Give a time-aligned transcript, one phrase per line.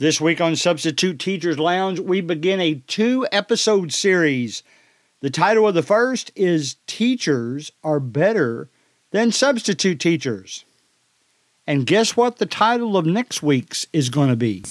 [0.00, 4.62] This week on Substitute Teachers Lounge, we begin a two episode series.
[5.22, 8.70] The title of the first is Teachers Are Better
[9.10, 10.64] Than Substitute Teachers.
[11.66, 14.62] And guess what the title of next week's is going to be?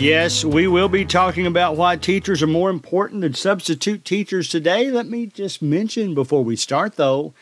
[0.00, 4.90] Yes, we will be talking about why teachers are more important than substitute teachers today.
[4.90, 7.34] Let me just mention before we start, though,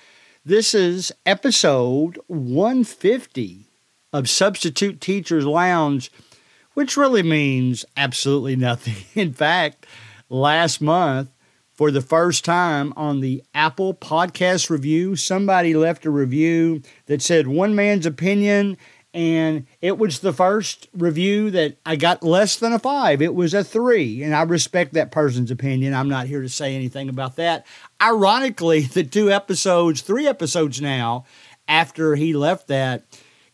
[0.44, 3.66] this is episode 150
[4.12, 6.10] of Substitute Teachers Lounge,
[6.74, 9.04] which really means absolutely nothing.
[9.14, 9.86] In fact,
[10.28, 11.30] last month,
[11.70, 17.46] for the first time on the Apple Podcast Review, somebody left a review that said
[17.46, 18.76] one man's opinion
[19.14, 23.22] and it was the first review that I got less than a five.
[23.22, 25.94] It was a three, and I respect that person's opinion.
[25.94, 27.66] I'm not here to say anything about that.
[28.00, 31.24] Ironically, the two episodes, three episodes now,
[31.66, 33.04] after he left that,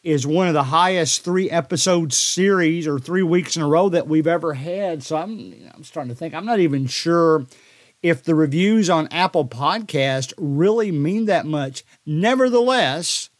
[0.02, 4.06] is one of the highest three episode series or three weeks in a row that
[4.06, 5.02] we've ever had.
[5.02, 7.46] So I'm, I'm starting to think I'm not even sure
[8.02, 11.84] if the reviews on Apple Podcast really mean that much.
[12.04, 13.30] Nevertheless,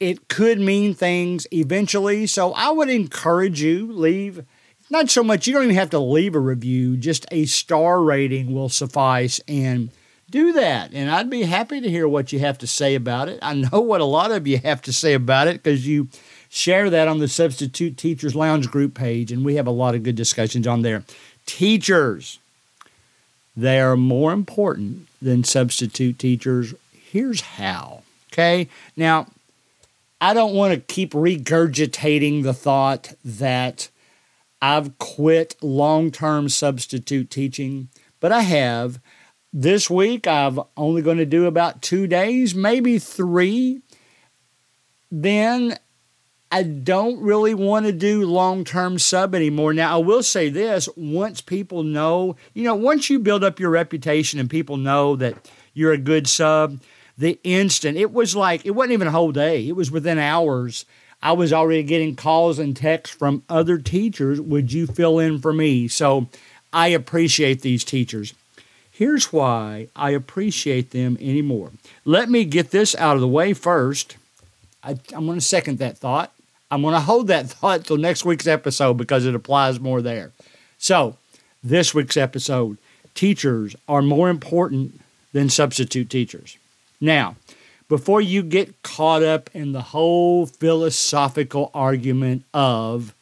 [0.00, 2.26] it could mean things eventually.
[2.26, 4.44] So I would encourage you leave
[4.90, 8.54] not so much you don't even have to leave a review, just a star rating
[8.54, 9.90] will suffice and
[10.30, 10.92] do that.
[10.92, 13.38] And I'd be happy to hear what you have to say about it.
[13.42, 16.08] I know what a lot of you have to say about it because you
[16.48, 20.02] share that on the Substitute Teachers Lounge group page and we have a lot of
[20.02, 21.04] good discussions on there.
[21.44, 22.38] Teachers,
[23.56, 26.74] they are more important than substitute teachers.
[26.92, 28.02] Here's how.
[28.32, 28.68] Okay?
[28.96, 29.26] Now,
[30.20, 33.88] I don't want to keep regurgitating the thought that
[34.60, 37.88] I've quit long term substitute teaching,
[38.20, 39.00] but I have.
[39.50, 43.80] This week, I'm only going to do about two days, maybe three.
[45.10, 45.78] Then
[46.50, 49.72] I don't really want to do long term sub anymore.
[49.72, 53.70] Now, I will say this once people know, you know, once you build up your
[53.70, 56.80] reputation and people know that you're a good sub,
[57.18, 57.98] the instant.
[57.98, 59.68] It was like it wasn't even a whole day.
[59.68, 60.86] It was within hours.
[61.20, 65.52] I was already getting calls and texts from other teachers would you fill in for
[65.52, 65.88] me?
[65.88, 66.28] So
[66.72, 68.34] i appreciate these teachers.
[68.90, 71.72] Here's why i appreciate them anymore.
[72.04, 74.16] Let me get this out of the way first.
[74.82, 76.32] I, i'm going to second that thought.
[76.70, 80.30] I'm going to hold that thought till next week's episode because it applies more there.
[80.78, 81.16] So
[81.64, 82.78] this week's episode
[83.14, 85.00] teachers are more important
[85.32, 86.56] than substitute teachers
[87.00, 87.36] now,
[87.88, 93.14] before you get caught up in the whole philosophical argument of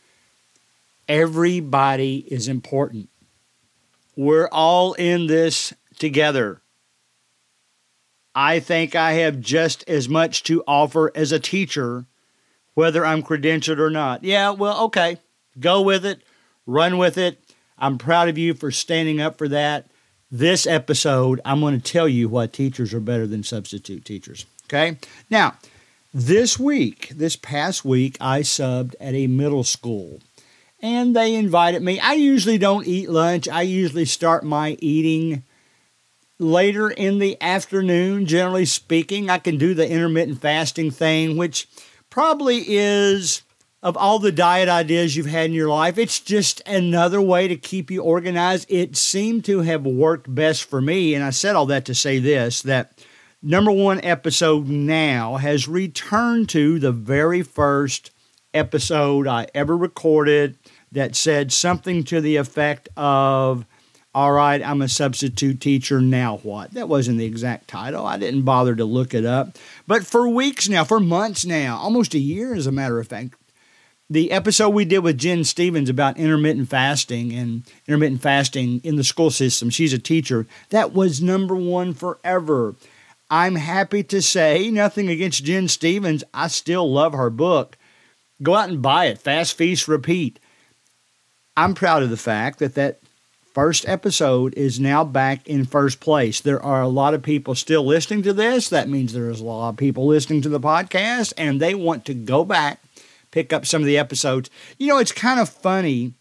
[1.09, 3.09] everybody is important,
[4.17, 6.61] we're all in this together.
[8.35, 12.07] I think I have just as much to offer as a teacher,
[12.75, 14.25] whether I'm credentialed or not.
[14.25, 15.19] Yeah, well, okay,
[15.59, 16.23] go with it,
[16.67, 17.41] run with it.
[17.79, 19.91] I'm proud of you for standing up for that
[20.31, 24.47] this episode, I'm going to tell you why teachers are better than substitute teachers.
[24.65, 24.99] Okay?
[25.31, 25.57] Now,
[26.13, 30.21] this week, this past week, I subbed at a middle school
[30.81, 32.01] and they invited me.
[32.01, 35.45] I usually don't eat lunch, I usually start my eating
[36.39, 39.31] later in the afternoon, generally speaking.
[39.31, 41.69] I can do the intermittent fasting thing, which
[42.11, 43.43] probably is
[43.83, 47.57] of all the diet ideas you've had in your life, it's just another way to
[47.57, 48.67] keep you organized.
[48.71, 51.15] It seemed to have worked best for me.
[51.15, 53.05] And I said all that to say this that
[53.43, 58.11] number one episode now has returned to the very first
[58.55, 60.59] episode I ever recorded
[60.93, 63.67] that said something to the effect of,
[64.15, 66.73] all right, I'm a substitute teacher, now what?
[66.73, 68.07] That wasn't the exact title.
[68.07, 69.59] I didn't bother to look it up.
[69.87, 73.35] But for weeks now, for months now, almost a year as a matter of fact,
[74.09, 79.05] the episode we did with Gin Stephens about intermittent fasting and intermittent fasting in the
[79.05, 82.77] school system, she's a teacher, that was number one forever.
[83.29, 87.77] I'm happy to say, nothing against Gin Stephens, I still love her book.
[88.43, 90.39] Go out and buy it, Fast Feast Repeat.
[91.57, 93.01] I'm proud of the fact that that
[93.55, 96.41] first episode is now back in first place.
[96.41, 98.69] There are a lot of people still listening to this.
[98.69, 102.15] That means there's a lot of people listening to the podcast, and they want to
[102.15, 102.81] go back
[103.37, 104.49] pick up some of the episodes.
[104.79, 106.15] You know, it's kind of funny.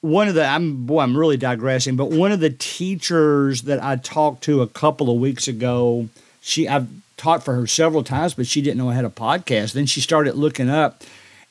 [0.00, 3.96] One of the I'm boy, I'm really digressing, but one of the teachers that I
[3.96, 6.08] talked to a couple of weeks ago,
[6.40, 9.72] she I've taught for her several times, but she didn't know I had a podcast.
[9.72, 11.02] Then she started looking up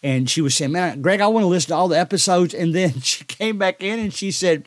[0.01, 2.53] and she was saying, Man, Greg, I want to listen to all the episodes.
[2.53, 4.63] And then she came back in and she said,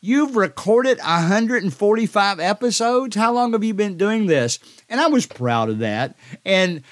[0.00, 3.16] You've recorded 145 episodes.
[3.16, 4.60] How long have you been doing this?
[4.88, 6.14] And I was proud of that.
[6.44, 6.84] And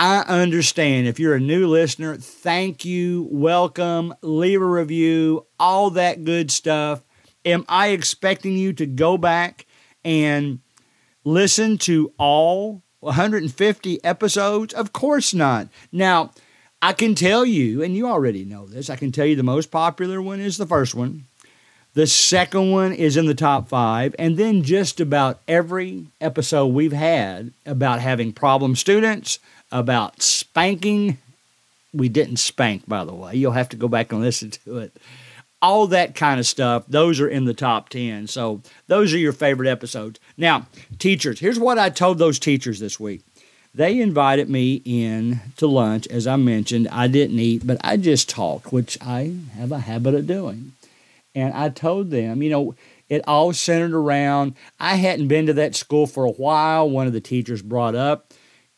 [0.00, 6.24] I understand if you're a new listener, thank you, welcome, leave a review, all that
[6.24, 7.02] good stuff.
[7.44, 9.66] Am I expecting you to go back
[10.02, 10.60] and
[11.22, 14.72] listen to all 150 episodes?
[14.72, 15.68] Of course not.
[15.92, 16.30] Now,
[16.80, 19.70] I can tell you, and you already know this, I can tell you the most
[19.70, 21.26] popular one is the first one.
[21.92, 24.14] The second one is in the top five.
[24.18, 29.40] And then just about every episode we've had about having problem students,
[29.72, 31.18] about spanking.
[31.92, 33.34] We didn't spank, by the way.
[33.34, 34.96] You'll have to go back and listen to it.
[35.62, 38.28] All that kind of stuff, those are in the top 10.
[38.28, 40.18] So those are your favorite episodes.
[40.36, 40.66] Now,
[40.98, 43.22] teachers, here's what I told those teachers this week.
[43.74, 46.88] They invited me in to lunch, as I mentioned.
[46.90, 50.72] I didn't eat, but I just talked, which I have a habit of doing.
[51.34, 52.74] And I told them, you know,
[53.08, 56.88] it all centered around, I hadn't been to that school for a while.
[56.88, 58.29] One of the teachers brought up,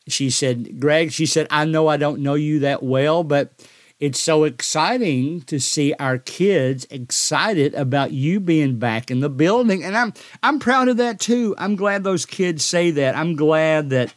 [0.09, 3.53] she said, Greg, she said, I know I don't know you that well, but
[4.01, 9.85] it's so exciting to see our kids excited about you being back in the building.
[9.85, 10.13] And I'm
[10.43, 11.55] I'm proud of that too.
[11.57, 13.15] I'm glad those kids say that.
[13.15, 14.13] I'm glad that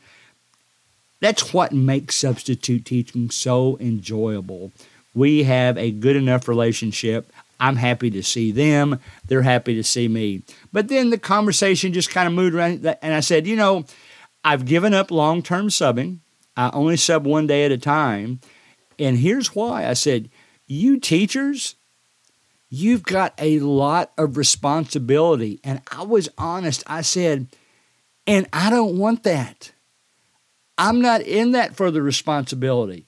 [1.20, 4.72] that's what makes substitute teaching so enjoyable.
[5.14, 7.32] We have a good enough relationship.
[7.60, 9.00] I'm happy to see them.
[9.28, 10.42] They're happy to see me.
[10.74, 13.86] But then the conversation just kind of moved around, and I said, you know,
[14.46, 16.20] I've given up long term subbing.
[16.56, 18.40] I only sub one day at a time.
[19.00, 20.30] And here's why I said,
[20.68, 21.76] you teachers,
[22.70, 25.60] you've got a lot of responsibility.
[25.64, 26.84] And I was honest.
[26.88, 27.48] I said,
[28.28, 29.72] and I don't want that.
[30.78, 33.08] I'm not in that for the responsibility.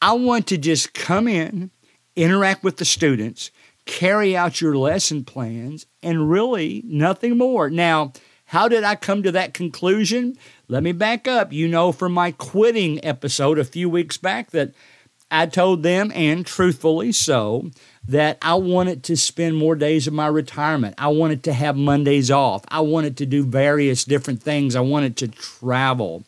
[0.00, 1.70] I want to just come in
[2.16, 3.50] interact with the students,
[3.86, 7.70] carry out your lesson plans, and really nothing more.
[7.70, 8.12] Now,
[8.50, 10.36] how did I come to that conclusion?
[10.66, 11.52] Let me back up.
[11.52, 14.72] You know, from my quitting episode a few weeks back, that
[15.30, 17.70] I told them, and truthfully so,
[18.08, 20.96] that I wanted to spend more days of my retirement.
[20.98, 22.64] I wanted to have Mondays off.
[22.66, 24.74] I wanted to do various different things.
[24.74, 26.24] I wanted to travel.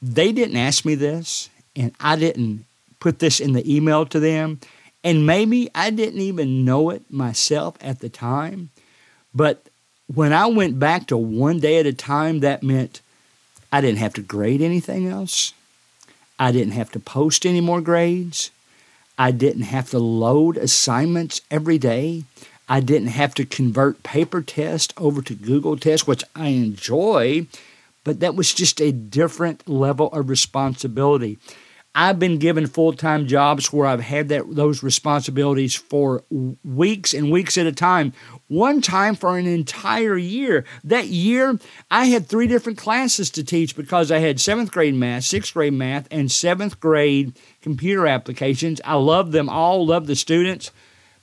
[0.00, 2.64] They didn't ask me this, and I didn't
[3.00, 4.60] put this in the email to them.
[5.04, 8.70] And maybe I didn't even know it myself at the time.
[9.34, 9.66] But
[10.12, 13.00] when I went back to one day at a time, that meant
[13.70, 15.54] I didn't have to grade anything else.
[16.38, 18.50] I didn't have to post any more grades.
[19.16, 22.24] I didn't have to load assignments every day.
[22.68, 27.46] I didn't have to convert paper tests over to Google tests, which I enjoy,
[28.02, 31.38] but that was just a different level of responsibility.
[31.94, 36.22] I've been given full time jobs where I've had that those responsibilities for
[36.64, 38.12] weeks and weeks at a time.
[38.46, 40.64] One time for an entire year.
[40.84, 41.58] That year,
[41.90, 45.72] I had three different classes to teach because I had seventh grade math, sixth grade
[45.72, 48.80] math, and seventh grade computer applications.
[48.84, 50.70] I love them all, love the students.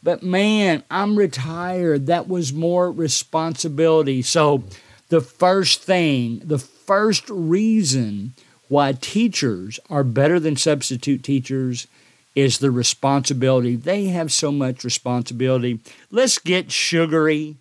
[0.04, 2.08] But man, I'm retired.
[2.08, 4.22] That was more responsibility.
[4.22, 4.64] So,
[5.10, 8.34] the first thing, the first reason
[8.68, 11.88] why teachers are better than substitute teachers
[12.36, 13.76] is the responsibility.
[13.76, 15.80] They have so much responsibility.
[16.12, 17.56] Let's get sugary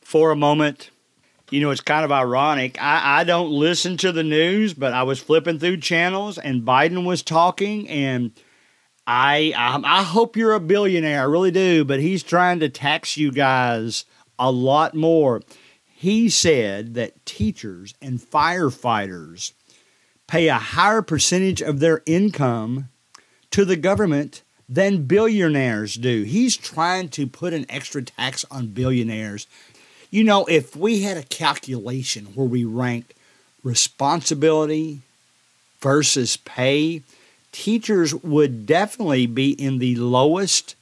[0.00, 0.90] for a moment.
[1.50, 2.80] You know, it's kind of ironic.
[2.80, 7.04] I, I don't listen to the news, but I was flipping through channels and Biden
[7.04, 8.32] was talking, and
[9.06, 11.20] I, I I hope you're a billionaire.
[11.20, 14.06] I really do, but he's trying to tax you guys
[14.38, 15.42] a lot more.
[15.84, 19.52] He said that teachers and firefighters
[20.32, 22.88] pay a higher percentage of their income
[23.50, 26.22] to the government than billionaires do.
[26.22, 29.46] He's trying to put an extra tax on billionaires.
[30.10, 33.12] You know, if we had a calculation where we ranked
[33.62, 35.02] responsibility
[35.82, 37.02] versus pay,
[37.52, 40.76] teachers would definitely be in the lowest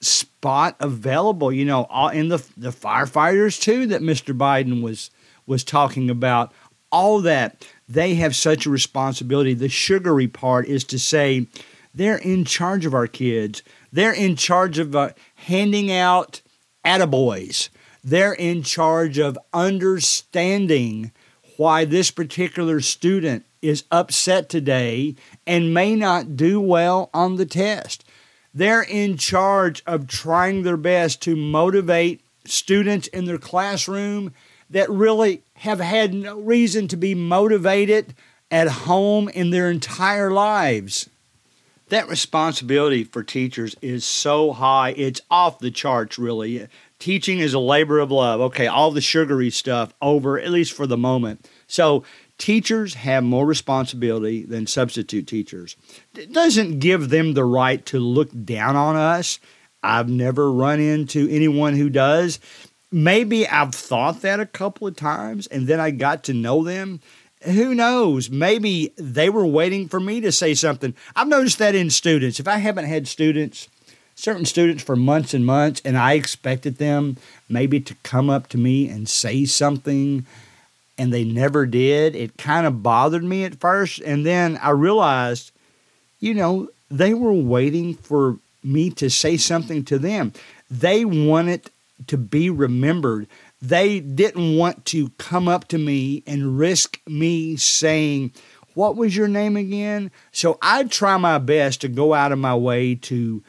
[0.00, 1.52] spot available.
[1.52, 4.34] You know, in the the firefighters too that Mr.
[4.34, 5.10] Biden was
[5.46, 6.50] was talking about.
[6.92, 9.54] All that they have such a responsibility.
[9.54, 11.46] The sugary part is to say
[11.94, 13.62] they're in charge of our kids.
[13.92, 16.42] They're in charge of uh, handing out
[16.84, 17.68] attaboys.
[18.02, 21.12] They're in charge of understanding
[21.56, 25.16] why this particular student is upset today
[25.46, 28.04] and may not do well on the test.
[28.52, 34.32] They're in charge of trying their best to motivate students in their classroom
[34.70, 38.14] that really have had no reason to be motivated
[38.50, 41.08] at home in their entire lives.
[41.88, 46.66] That responsibility for teachers is so high, it's off the charts, really.
[46.98, 48.40] Teaching is a labor of love.
[48.40, 51.48] Okay, all the sugary stuff over, at least for the moment.
[51.68, 52.02] So,
[52.38, 55.76] teachers have more responsibility than substitute teachers.
[56.14, 59.38] It doesn't give them the right to look down on us.
[59.82, 62.40] I've never run into anyone who does.
[62.92, 67.00] Maybe I've thought that a couple of times and then I got to know them.
[67.42, 68.30] Who knows?
[68.30, 70.94] Maybe they were waiting for me to say something.
[71.14, 72.40] I've noticed that in students.
[72.40, 73.68] If I haven't had students,
[74.14, 78.58] certain students for months and months, and I expected them maybe to come up to
[78.58, 80.24] me and say something,
[80.98, 84.00] and they never did, it kind of bothered me at first.
[84.00, 85.52] And then I realized,
[86.18, 90.32] you know, they were waiting for me to say something to them.
[90.70, 91.70] They wanted
[92.06, 93.26] to be remembered.
[93.60, 98.32] They didn't want to come up to me and risk me saying,
[98.74, 100.10] What was your name again?
[100.32, 103.42] So I try my best to go out of my way to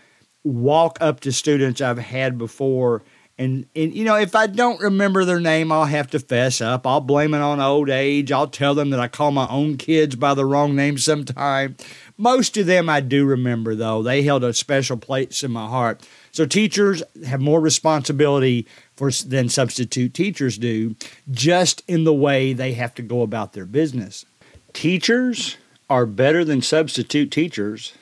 [0.43, 3.03] walk up to students I've had before.
[3.39, 6.87] And, and, you know, if I don't remember their name, I'll have to fess up.
[6.87, 8.31] I'll blame it on old age.
[8.31, 11.77] I'll tell them that I call my own kids by the wrong name sometime.
[12.17, 14.01] Most of them I do remember, though.
[14.01, 16.01] They held a special place in my heart.
[16.37, 20.95] So teachers have more responsibility for than substitute teachers do,
[21.31, 24.23] just in the way they have to go about their business.
[24.71, 25.57] Teachers
[25.89, 27.93] are better than substitute teachers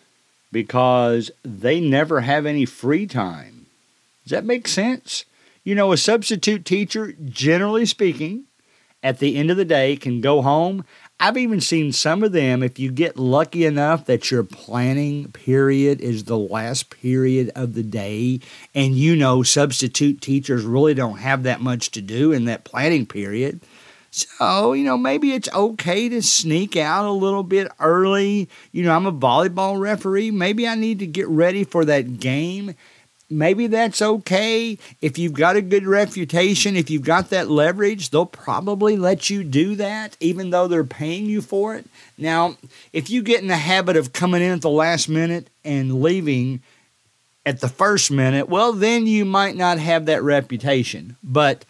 [0.51, 3.67] because they never have any free time.
[4.25, 5.23] Does that make sense?
[5.63, 8.47] You know, a substitute teacher, generally speaking,
[9.01, 10.83] at the end of the day can go home
[11.17, 16.01] I've even seen some of them, if you get lucky enough that your planning period
[16.01, 18.41] is the last period of the day,
[18.73, 23.05] and you know substitute teachers really don't have that much to do in that planning
[23.05, 23.61] period.
[24.11, 28.47] So, you know, maybe it's okay to sneak out a little bit early.
[28.71, 30.31] You know, I'm a volleyball referee.
[30.31, 32.75] Maybe I need to get ready for that game
[33.29, 34.77] maybe that's okay.
[35.01, 39.43] If you've got a good reputation, if you've got that leverage, they'll probably let you
[39.43, 41.85] do that, even though they're paying you for it.
[42.17, 42.57] Now,
[42.93, 46.61] if you get in the habit of coming in at the last minute and leaving
[47.45, 51.17] at the first minute, well, then you might not have that reputation.
[51.23, 51.65] But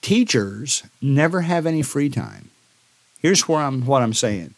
[0.00, 2.50] teachers never have any free time.
[3.20, 4.54] Here's where I'm, what I'm saying.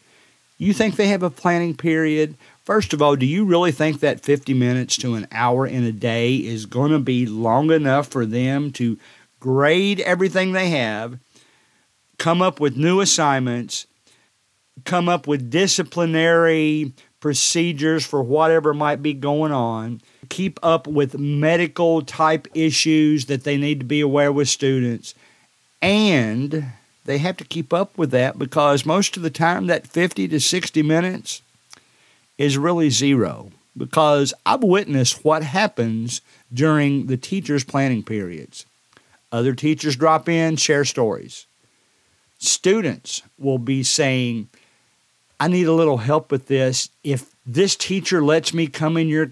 [0.59, 2.35] You think they have a planning period
[2.69, 5.91] First of all, do you really think that 50 minutes to an hour in a
[5.91, 8.99] day is going to be long enough for them to
[9.41, 11.19] grade everything they have,
[12.19, 13.87] come up with new assignments,
[14.85, 22.03] come up with disciplinary procedures for whatever might be going on, keep up with medical
[22.03, 25.15] type issues that they need to be aware with students,
[25.81, 26.71] and
[27.07, 30.39] they have to keep up with that because most of the time that 50 to
[30.39, 31.41] 60 minutes
[32.39, 36.21] is really zero because I've witnessed what happens
[36.53, 38.65] during the teachers' planning periods.
[39.31, 41.47] Other teachers drop in, share stories.
[42.39, 44.49] Students will be saying,
[45.41, 46.89] I need a little help with this.
[47.05, 49.31] If this teacher lets me come in your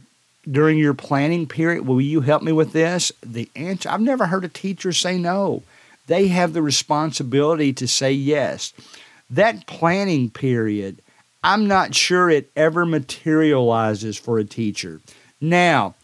[0.49, 3.11] during your planning period, will you help me with this?
[3.21, 5.63] The answer I've never heard a teacher say no.
[6.07, 8.73] They have the responsibility to say yes.
[9.29, 11.03] That planning period
[11.43, 15.01] I'm not sure it ever materializes for a teacher.
[15.41, 15.95] Now,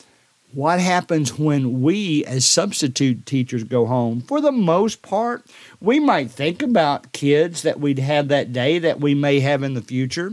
[0.53, 4.21] what happens when we, as substitute teachers, go home?
[4.21, 5.45] For the most part,
[5.81, 9.75] we might think about kids that we'd have that day that we may have in
[9.75, 10.33] the future,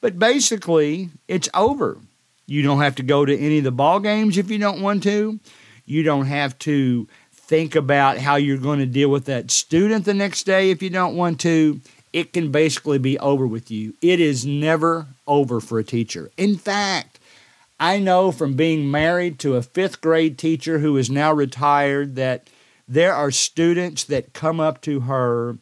[0.00, 1.98] but basically, it's over.
[2.46, 5.02] You don't have to go to any of the ball games if you don't want
[5.04, 5.40] to.
[5.86, 10.14] You don't have to think about how you're going to deal with that student the
[10.14, 11.80] next day if you don't want to
[12.14, 13.92] it can basically be over with you.
[14.00, 16.30] It is never over for a teacher.
[16.36, 17.18] In fact,
[17.80, 22.48] I know from being married to a fifth grade teacher who is now retired that
[22.86, 25.58] there are students that come up to her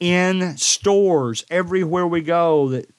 [0.00, 2.90] in stores everywhere we go that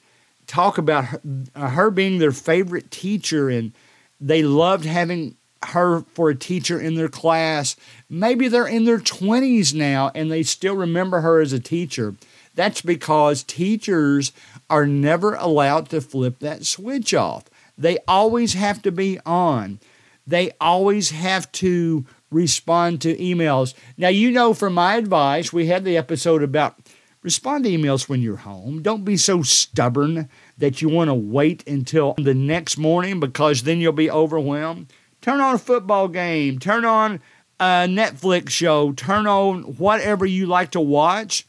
[0.46, 1.20] talk about her,
[1.54, 3.72] uh, her being their favorite teacher and
[4.18, 7.76] they loved having her for a teacher in their class.
[8.08, 12.14] Maybe they're in their 20s now and they still remember her as a teacher.
[12.58, 14.32] That's because teachers
[14.68, 17.44] are never allowed to flip that switch off.
[17.78, 19.78] They always have to be on.
[20.26, 23.74] They always have to respond to emails.
[23.96, 26.80] Now, you know from my advice, we had the episode about
[27.22, 28.82] respond to emails when you're home.
[28.82, 33.78] Don't be so stubborn that you want to wait until the next morning because then
[33.80, 34.92] you'll be overwhelmed.
[35.20, 37.20] Turn on a football game, turn on
[37.60, 41.46] a Netflix show, turn on whatever you like to watch.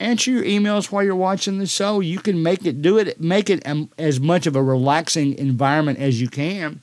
[0.00, 2.00] Answer your emails while you're watching the show.
[2.00, 5.98] You can make it do it, make it um, as much of a relaxing environment
[5.98, 6.80] as you can.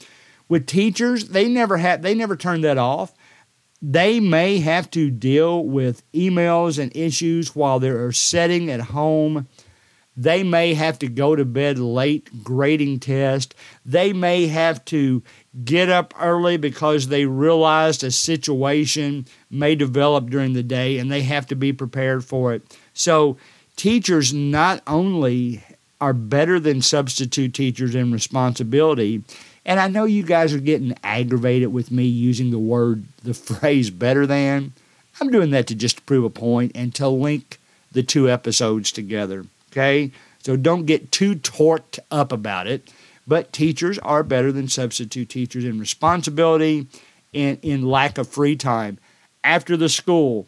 [0.48, 3.14] With teachers, they never have they never turn that off.
[3.82, 9.48] They may have to deal with emails and issues while they're sitting at home.
[10.22, 13.56] They may have to go to bed late grading test.
[13.84, 15.24] They may have to
[15.66, 21.24] get up early because they realized a situation may develop during the day and they
[21.24, 22.62] have to be prepared for it.
[22.94, 23.38] So,
[23.76, 25.64] teachers not only
[26.00, 29.24] are better than substitute teachers in responsibility,
[29.66, 33.90] and I know you guys are getting aggravated with me using the word, the phrase
[33.90, 34.74] better than.
[35.20, 37.58] I'm doing that to just prove a point and to link
[37.92, 39.46] the two episodes together.
[39.72, 40.12] Okay?
[40.40, 42.92] So don't get too torqued up about it.
[43.28, 46.88] But teachers are better than substitute teachers in responsibility
[47.34, 48.98] and in lack of free time.
[49.44, 50.48] After the school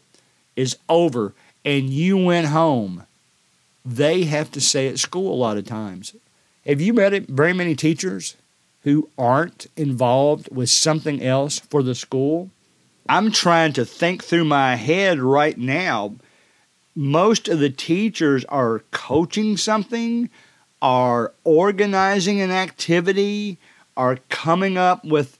[0.56, 1.32] is over
[1.64, 3.04] and you went home,
[3.84, 6.14] they have to stay at school a lot of times.
[6.66, 8.36] Have you met very many teachers
[8.82, 12.50] who aren't involved with something else for the school?
[13.08, 16.14] I'm trying to think through my head right now.
[16.94, 20.30] Most of the teachers are coaching something,
[20.80, 23.58] are organizing an activity,
[23.96, 25.38] are coming up with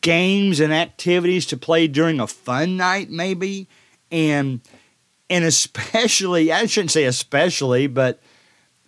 [0.00, 3.66] games and activities to play during a fun night, maybe.
[4.10, 4.60] And
[5.28, 8.20] and especially, I shouldn't say especially, but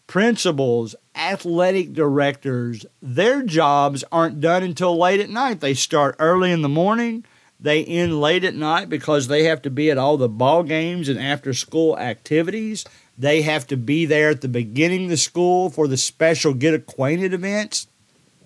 [0.06, 5.60] principals, athletic directors, their jobs aren't done until late at night.
[5.60, 7.24] They start early in the morning,
[7.60, 11.08] they end late at night because they have to be at all the ball games
[11.08, 12.84] and after school activities.
[13.16, 16.74] They have to be there at the beginning of the school for the special get
[16.74, 17.88] acquainted events.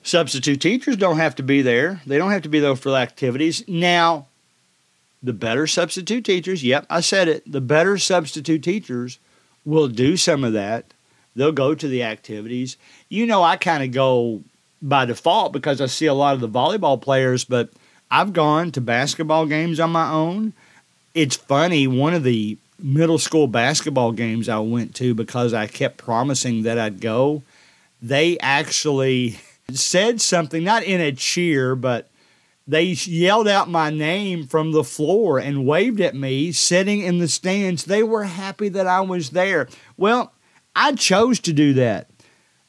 [0.03, 2.01] Substitute teachers don't have to be there.
[2.07, 3.67] They don't have to be there for the activities.
[3.69, 4.27] Now,
[5.23, 9.19] the better substitute teachers, yep, I said it, the better substitute teachers
[9.65, 10.87] will do some of that.
[11.37, 12.77] They'll go to the activities.
[13.09, 14.43] You know, I kind of go
[14.81, 17.71] by default because I see a lot of the volleyball players, but
[18.13, 20.53] I've gone to basketball games on my own.
[21.15, 25.97] It's funny, one of the middle school basketball games I went to because I kept
[25.97, 27.43] promising that I'd go,
[28.03, 29.41] they actually
[29.73, 32.11] said something, not in a cheer, but
[32.69, 37.29] they yelled out my name from the floor and waved at me sitting in the
[37.29, 37.85] stands.
[37.87, 39.69] They were happy that I was there.
[39.97, 40.33] Well,
[40.77, 42.09] I chose to do that.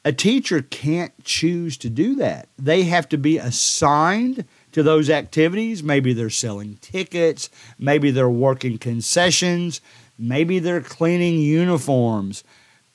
[0.06, 2.48] A teacher can't choose to do that.
[2.58, 5.82] They have to be assigned to those activities.
[5.82, 9.82] Maybe they're selling tickets, maybe they're working concessions,
[10.18, 12.44] maybe they're cleaning uniforms,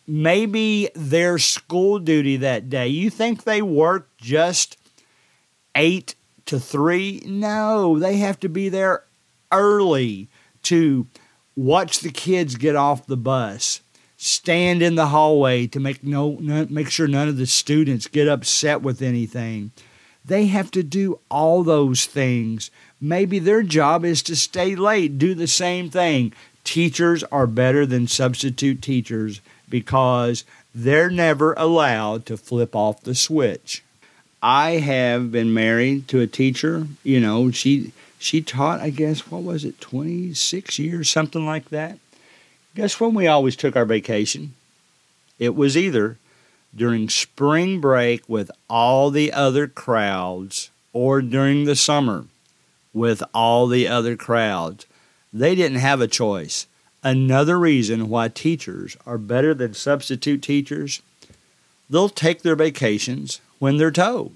[0.06, 2.88] maybe their school duty that day.
[2.88, 4.76] You think they work just
[5.74, 6.14] eight
[6.46, 7.22] to three.
[7.24, 9.04] No, they have to be there
[9.52, 10.28] early
[10.64, 11.06] to
[11.56, 13.82] watch the kids get off the bus,
[14.16, 18.28] stand in the hallway to make no, no make sure none of the students get
[18.28, 19.72] upset with anything.
[20.28, 22.70] They have to do all those things.
[23.00, 26.34] Maybe their job is to stay late, do the same thing.
[26.64, 33.82] Teachers are better than substitute teachers because they're never allowed to flip off the switch.
[34.42, 36.86] I have been married to a teacher.
[37.02, 41.98] You know, she she taught, I guess, what was it, 26 years, something like that.
[42.74, 44.54] Guess when we always took our vacation?
[45.38, 46.18] It was either
[46.74, 52.26] during spring break with all the other crowds or during the summer
[52.92, 54.86] with all the other crowds.
[55.32, 56.66] They didn't have a choice.
[57.02, 61.00] Another reason why teachers are better than substitute teachers,
[61.88, 64.32] they'll take their vacations when they're told,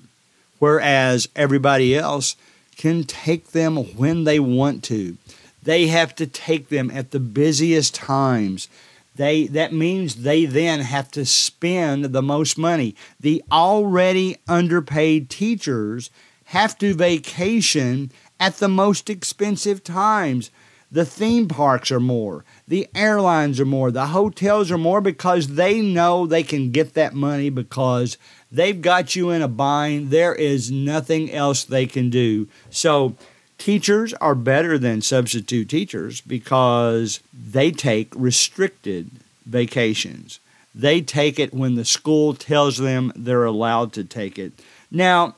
[0.59, 2.37] whereas everybody else
[2.77, 5.17] can take them when they want to.
[5.63, 8.69] They have to take them at the busiest times.
[9.15, 12.95] They that means they then have to spend the most money.
[13.21, 16.11] The already underpaid teachers
[16.47, 20.51] have to vacation at the most expensive times.
[20.91, 25.81] The theme parks are more, the airlines are more, the hotels are more because they
[25.81, 28.19] know they can get that money because
[28.51, 30.11] they've got you in a bind.
[30.11, 32.47] There is nothing else they can do.
[32.69, 33.17] So,
[33.63, 39.11] teachers are better than substitute teachers because they take restricted
[39.47, 40.41] vacations.
[40.75, 44.53] They take it when the school tells them they're allowed to take it.
[44.91, 45.37] Now,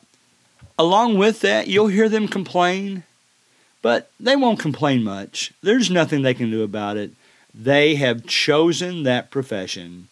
[0.78, 3.02] along with that, you'll hear them complain
[3.84, 5.52] but they won't complain much.
[5.62, 7.10] There's nothing they can do about it.
[7.54, 10.08] They have chosen that profession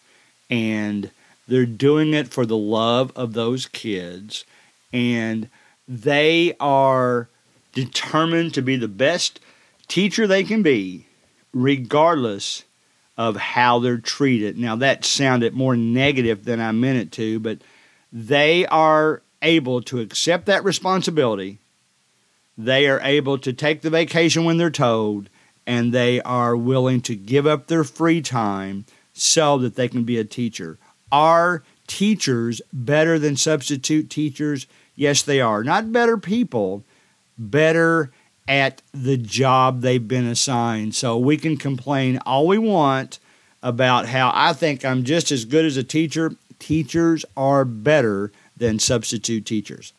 [0.47, 1.09] and
[1.47, 4.45] they're doing it for the love of those kids
[4.93, 5.49] and
[5.87, 7.29] they are
[7.73, 9.39] determined to be the best
[9.87, 11.07] teacher they can be,
[11.53, 12.63] regardless
[13.17, 14.57] of how they're treated.
[14.57, 17.59] Now, that sounded more negative than I meant it to, but
[18.11, 21.59] they are able to accept that responsibility.
[22.57, 25.29] They are able to take the vacation when they're told,
[25.67, 30.17] and they are willing to give up their free time so that they can be
[30.17, 30.77] a teacher.
[31.11, 34.65] Are teachers better than substitute teachers?
[34.95, 35.63] Yes, they are.
[35.63, 36.83] Not better people,
[37.37, 38.11] better
[38.47, 40.95] at the job they've been assigned.
[40.95, 43.19] So we can complain all we want
[43.61, 46.35] about how I think I'm just as good as a teacher.
[46.59, 49.93] Teachers are better than substitute teachers.